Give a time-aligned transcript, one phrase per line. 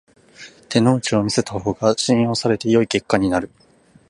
[0.67, 3.51] 手の内を見せた方が信用され良い結果になる